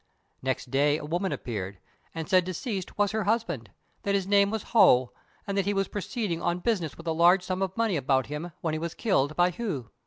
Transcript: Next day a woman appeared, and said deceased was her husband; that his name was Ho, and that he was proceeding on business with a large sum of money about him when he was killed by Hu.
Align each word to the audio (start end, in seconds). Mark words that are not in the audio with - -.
Next 0.41 0.71
day 0.71 0.97
a 0.97 1.05
woman 1.05 1.31
appeared, 1.31 1.77
and 2.15 2.27
said 2.27 2.43
deceased 2.43 2.97
was 2.97 3.11
her 3.11 3.25
husband; 3.25 3.69
that 4.01 4.15
his 4.15 4.25
name 4.25 4.49
was 4.49 4.63
Ho, 4.73 5.13
and 5.45 5.55
that 5.55 5.65
he 5.65 5.75
was 5.75 5.87
proceeding 5.87 6.41
on 6.41 6.57
business 6.57 6.97
with 6.97 7.05
a 7.05 7.11
large 7.13 7.43
sum 7.43 7.61
of 7.61 7.77
money 7.77 7.97
about 7.97 8.25
him 8.25 8.51
when 8.61 8.73
he 8.73 8.79
was 8.79 8.95
killed 8.95 9.35
by 9.35 9.51
Hu. 9.51 9.91